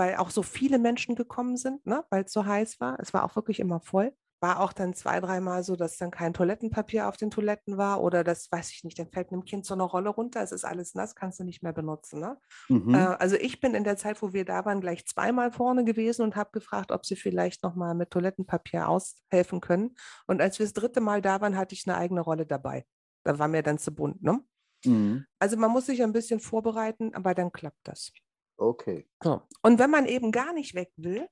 [0.00, 2.98] weil auch so viele Menschen gekommen sind, ne, weil es so heiß war.
[3.00, 4.14] Es war auch wirklich immer voll.
[4.40, 8.24] War auch dann zwei, dreimal so, dass dann kein Toilettenpapier auf den Toiletten war oder
[8.24, 10.94] das, weiß ich nicht, dann fällt einem Kind so eine Rolle runter, es ist alles
[10.94, 12.18] nass, kannst du nicht mehr benutzen.
[12.18, 12.38] Ne?
[12.70, 12.94] Mhm.
[12.94, 16.22] Äh, also ich bin in der Zeit, wo wir da waren, gleich zweimal vorne gewesen
[16.22, 19.96] und habe gefragt, ob sie vielleicht nochmal mit Toilettenpapier aushelfen können.
[20.26, 22.86] Und als wir das dritte Mal da waren, hatte ich eine eigene Rolle dabei.
[23.22, 24.22] Da war mir dann zu bunt.
[24.22, 24.40] Ne?
[24.86, 25.26] Mhm.
[25.38, 28.12] Also man muss sich ein bisschen vorbereiten, aber dann klappt das.
[28.60, 29.08] Okay.
[29.22, 29.42] So.
[29.62, 31.26] Und wenn man eben gar nicht weg will,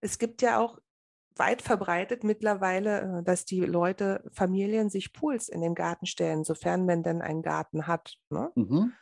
[0.00, 0.78] es gibt ja auch
[1.36, 6.84] weit verbreitet mittlerweile, äh, dass die Leute, Familien sich Pools in den Garten stellen, sofern
[6.84, 8.16] man denn einen Garten hat.
[8.28, 8.50] Ne?
[8.56, 8.92] Mhm.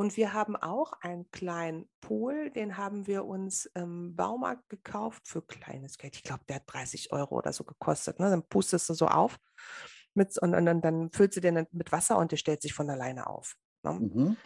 [0.00, 5.42] Und wir haben auch einen kleinen Pool, den haben wir uns im Baumarkt gekauft für
[5.42, 6.14] kleines Geld.
[6.14, 8.20] Ich glaube, der hat 30 Euro oder so gekostet.
[8.20, 8.30] Ne?
[8.30, 9.38] Dann pustest du so auf
[10.14, 12.88] mit, und, und, dann- dann füllst du den mit Wasser und der stellt sich von
[12.88, 13.56] alleine auf.
[13.82, 13.92] Ne?
[13.94, 14.36] Mhm.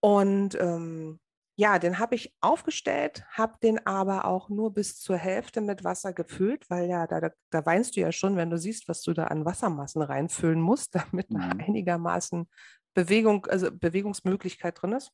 [0.00, 1.20] Und ähm,
[1.60, 6.14] ja, den habe ich aufgestellt, habe den aber auch nur bis zur Hälfte mit Wasser
[6.14, 9.24] gefüllt, weil ja, da, da, weinst du ja schon, wenn du siehst, was du da
[9.24, 11.60] an Wassermassen reinfüllen musst, damit mhm.
[11.60, 12.48] einigermaßen
[12.94, 15.12] Bewegung, also Bewegungsmöglichkeit drin ist.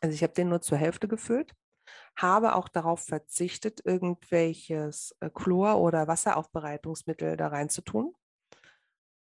[0.00, 1.54] Also ich habe den nur zur Hälfte gefüllt,
[2.16, 8.16] habe auch darauf verzichtet, irgendwelches äh, Chlor- oder Wasseraufbereitungsmittel da reinzutun.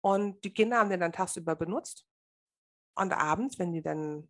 [0.02, 2.04] Und die Kinder haben den dann tagsüber benutzt.
[2.96, 4.28] Und abends, wenn die dann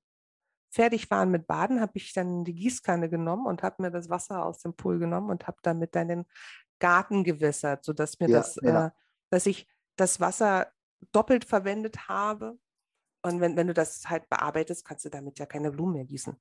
[0.71, 4.45] fertig waren mit Baden, habe ich dann die Gießkanne genommen und habe mir das Wasser
[4.45, 6.25] aus dem Pool genommen und habe damit dann den
[6.79, 8.87] Garten gewässert, sodass mir ja, das, ja.
[8.87, 8.91] Äh,
[9.31, 10.71] dass ich das Wasser
[11.13, 12.59] doppelt verwendet habe.
[13.23, 16.37] Und wenn, wenn du das halt bearbeitest, kannst du damit ja keine Blumen mehr gießen.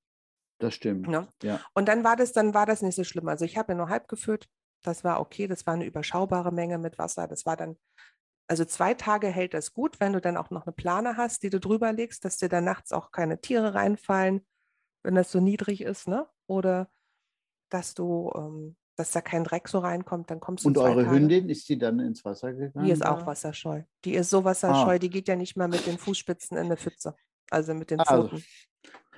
[0.59, 1.07] Das stimmt.
[1.07, 1.27] Ja.
[1.43, 1.59] ja.
[1.73, 3.27] Und dann war das, dann war das nicht so schlimm.
[3.27, 4.47] Also ich habe ja nur halb gefüllt.
[4.83, 5.47] Das war okay.
[5.47, 7.27] Das war eine überschaubare Menge mit Wasser.
[7.27, 7.77] Das war dann
[8.47, 11.49] also zwei Tage hält das gut, wenn du dann auch noch eine Plane hast, die
[11.49, 14.45] du drüber legst, dass dir da nachts auch keine Tiere reinfallen,
[15.03, 16.27] wenn das so niedrig ist, ne?
[16.47, 16.89] Oder
[17.69, 20.69] dass du, ähm, dass da kein Dreck so reinkommt, dann kommst du.
[20.69, 21.15] Und eure Tage.
[21.15, 22.85] Hündin, ist die dann ins Wasser gegangen?
[22.85, 23.83] Die ist auch wasserscheu.
[24.05, 24.99] Die ist so wasserscheu, ah.
[24.99, 27.15] die geht ja nicht mal mit den Fußspitzen in eine Pfütze.
[27.49, 28.35] Also mit den Pfoten.
[28.35, 28.45] Also,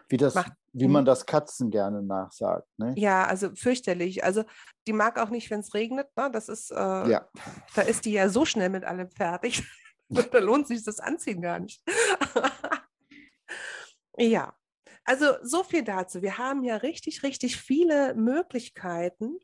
[0.09, 2.67] wie, das, Macht, wie man das Katzen gerne nachsagt.
[2.77, 2.93] Ne?
[2.97, 4.23] Ja, also fürchterlich.
[4.23, 4.43] Also
[4.87, 6.07] die mag auch nicht, wenn es regnet.
[6.17, 6.29] Ne?
[6.31, 7.29] Das ist, äh, ja.
[7.75, 9.63] da ist die ja so schnell mit allem fertig.
[10.31, 11.81] da lohnt sich das Anziehen gar nicht.
[14.17, 14.53] ja,
[15.05, 16.21] also so viel dazu.
[16.21, 19.39] Wir haben ja richtig, richtig viele Möglichkeiten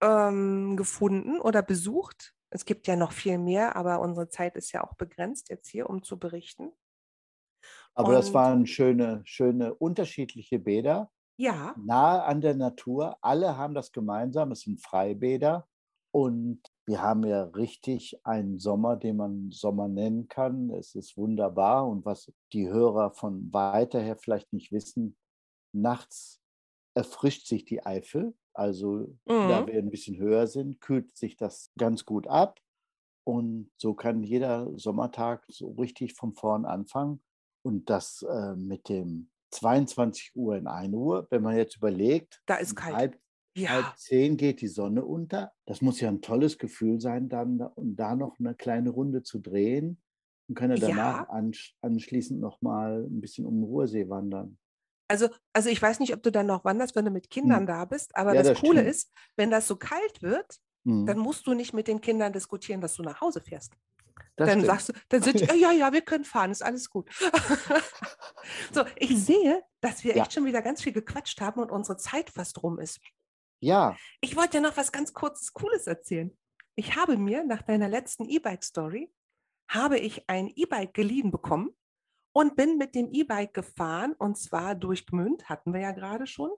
[0.00, 2.34] ähm, gefunden oder besucht.
[2.50, 5.90] Es gibt ja noch viel mehr, aber unsere Zeit ist ja auch begrenzt jetzt hier,
[5.90, 6.72] um zu berichten.
[7.98, 11.10] Aber und, das waren schöne, schöne unterschiedliche Bäder.
[11.36, 11.74] Ja.
[11.84, 13.16] Nahe an der Natur.
[13.22, 14.52] Alle haben das gemeinsam.
[14.52, 15.66] Es sind Freibäder.
[16.12, 20.70] Und wir haben ja richtig einen Sommer, den man Sommer nennen kann.
[20.70, 21.88] Es ist wunderbar.
[21.88, 25.16] Und was die Hörer von weiter her vielleicht nicht wissen,
[25.72, 26.40] nachts
[26.94, 28.32] erfrischt sich die Eifel.
[28.54, 29.48] Also mhm.
[29.48, 32.60] da wir ein bisschen höher sind, kühlt sich das ganz gut ab.
[33.24, 37.20] Und so kann jeder Sommertag so richtig von vorn anfangen.
[37.68, 42.56] Und das äh, mit dem 22 Uhr in 1 Uhr, wenn man jetzt überlegt, da
[42.56, 42.96] ist kalt.
[42.96, 43.20] Halb,
[43.54, 43.68] ja.
[43.68, 45.52] halb zehn geht die Sonne unter.
[45.66, 49.38] Das muss ja ein tolles Gefühl sein, dann und da noch eine kleine Runde zu
[49.38, 50.00] drehen
[50.48, 51.42] und können danach ja.
[51.82, 54.56] anschließend noch mal ein bisschen um den Ruhrsee wandern.
[55.06, 57.66] Also, also ich weiß nicht, ob du dann noch wanderst, wenn du mit Kindern hm.
[57.66, 58.90] da bist, aber ja, das, das, Coole stimmt.
[58.90, 61.04] ist, wenn das so kalt wird, hm.
[61.04, 63.74] dann musst du nicht mit den Kindern diskutieren, dass du nach Hause fährst.
[64.38, 64.66] Das dann stimmt.
[64.66, 67.10] sagst du, dann sind die, ja, ja, wir können fahren, ist alles gut.
[68.72, 70.22] so, ich sehe, dass wir ja.
[70.22, 73.00] echt schon wieder ganz viel gequatscht haben und unsere Zeit fast rum ist.
[73.60, 73.96] Ja.
[74.20, 76.36] Ich wollte dir noch was ganz kurzes, Cooles erzählen.
[76.76, 79.12] Ich habe mir nach deiner letzten E-Bike-Story,
[79.68, 81.76] habe ich ein E-Bike geliehen bekommen
[82.32, 86.50] und bin mit dem E-Bike gefahren und zwar durch Gmünd, hatten wir ja gerade schon.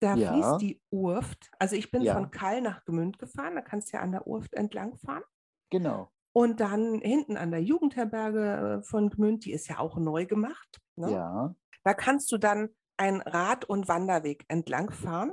[0.00, 0.32] Da ja.
[0.32, 1.50] fließt die Urft.
[1.58, 2.14] Also ich bin ja.
[2.14, 5.22] von Kall nach Gmünd gefahren, da kannst du ja an der Urft entlang fahren.
[5.70, 6.10] Genau.
[6.32, 10.80] Und dann hinten an der Jugendherberge äh, von Gmünd, die ist ja auch neu gemacht.
[10.96, 11.12] Ne?
[11.12, 11.54] Ja.
[11.82, 15.32] Da kannst du dann einen Rad- und Wanderweg entlang fahren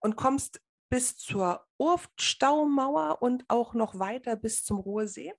[0.00, 5.34] und kommst bis zur Urftstaumauer und auch noch weiter bis zum Ruhrsee.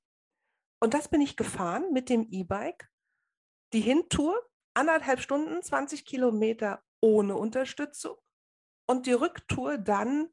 [0.80, 2.90] Und das bin ich gefahren mit dem E-Bike.
[3.74, 4.40] Die Hintour,
[4.74, 8.16] anderthalb Stunden, 20 Kilometer ohne Unterstützung.
[8.88, 10.30] Und die Rücktour dann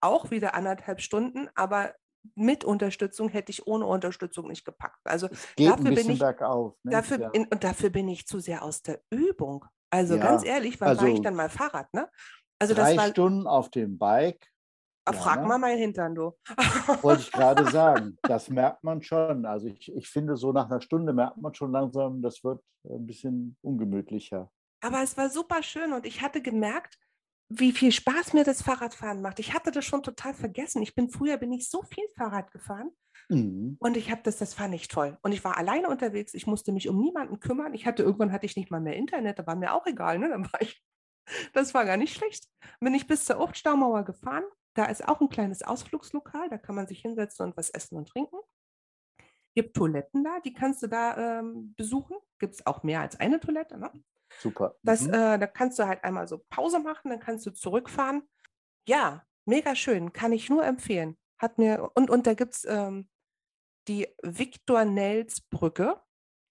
[0.00, 1.94] auch wieder anderthalb Stunden, aber
[2.34, 5.00] mit Unterstützung hätte ich ohne Unterstützung nicht gepackt.
[5.04, 6.92] Also dafür bin ich bergauf, ne?
[6.92, 7.30] dafür, ja.
[7.30, 9.64] in, und dafür bin ich zu sehr aus der Übung.
[9.90, 10.22] Also ja.
[10.22, 11.92] ganz ehrlich, wann also, fahre ich dann mal Fahrrad?
[11.94, 12.08] Ne?
[12.58, 14.50] Also drei das war, Stunden auf dem Bike.
[15.04, 15.46] Ah, ja, frag ne?
[15.46, 16.32] mal meinen Hintern, du.
[17.02, 18.18] Wollte ich gerade sagen.
[18.22, 19.46] Das merkt man schon.
[19.46, 23.06] Also ich, ich finde, so nach einer Stunde merkt man schon langsam, das wird ein
[23.06, 24.50] bisschen ungemütlicher.
[24.80, 26.98] Aber es war super schön und ich hatte gemerkt,
[27.48, 29.38] wie viel Spaß mir das Fahrradfahren macht.
[29.38, 30.82] Ich hatte das schon total vergessen.
[30.82, 32.90] Ich bin früher bin ich so viel Fahrrad gefahren
[33.28, 33.76] mhm.
[33.78, 35.16] und ich habe das, das fand ich toll.
[35.22, 36.34] Und ich war alleine unterwegs.
[36.34, 37.74] Ich musste mich um niemanden kümmern.
[37.74, 39.38] Ich hatte irgendwann hatte ich nicht mal mehr Internet.
[39.38, 40.18] Da war mir auch egal.
[40.18, 40.28] Ne?
[40.28, 40.82] Dann war ich,
[41.52, 42.48] das war gar nicht schlecht.
[42.80, 44.44] Bin ich bis zur Obststaumauer gefahren.
[44.74, 46.48] Da ist auch ein kleines Ausflugslokal.
[46.48, 48.36] Da kann man sich hinsetzen und was essen und trinken.
[49.54, 52.16] Gibt Toiletten da, die kannst du da ähm, besuchen.
[52.38, 53.78] Gibt es auch mehr als eine Toilette.
[53.78, 53.90] Ne?
[54.38, 54.76] Super.
[54.82, 55.14] Das, mhm.
[55.14, 58.22] äh, da kannst du halt einmal so Pause machen, dann kannst du zurückfahren.
[58.88, 61.16] Ja, mega schön, kann ich nur empfehlen.
[61.38, 63.08] Hat mir, und, und da gibt es ähm,
[63.88, 66.00] die Viktor-Nels-Brücke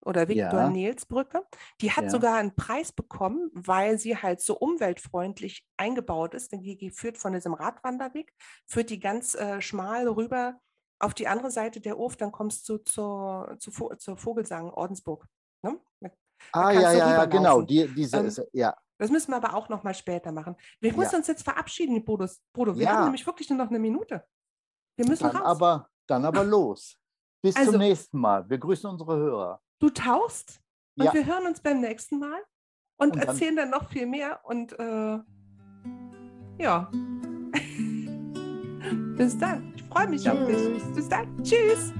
[0.05, 1.45] oder Viktor-Nels-Brücke.
[1.81, 2.09] Die hat ja.
[2.09, 6.51] sogar einen Preis bekommen, weil sie halt so umweltfreundlich eingebaut ist.
[6.51, 8.31] Denn die führt von diesem Radwanderweg,
[8.67, 10.59] führt die ganz äh, schmal rüber
[10.99, 15.27] auf die andere Seite der Urf, dann kommst du zur, zur, zur Vogelsang Ordensburg.
[16.51, 17.61] Ah, ja, ja, ja, genau.
[17.61, 18.75] Die, diese ähm, ist, ja.
[18.97, 20.55] Das müssen wir aber auch noch mal später machen.
[20.79, 21.17] Wir müssen ja.
[21.17, 22.27] uns jetzt verabschieden, Bodo.
[22.53, 22.91] Bodo, wir ja.
[22.91, 24.23] haben nämlich wirklich nur noch eine Minute.
[24.97, 25.45] Wir müssen dann raus.
[25.45, 26.97] Aber, dann aber los.
[27.41, 28.49] Bis also, zum nächsten Mal.
[28.49, 29.61] Wir grüßen unsere Hörer.
[29.79, 30.61] Du tauchst
[30.97, 31.13] und ja.
[31.13, 32.41] wir hören uns beim nächsten Mal
[32.97, 34.39] und, und erzählen dann, dann noch viel mehr.
[34.43, 35.19] Und äh,
[36.59, 36.89] ja.
[39.17, 39.73] Bis dann.
[39.75, 40.31] Ich freue mich Tschüss.
[40.31, 40.95] auf dich.
[40.95, 41.43] Bis dann.
[41.43, 41.93] Tschüss.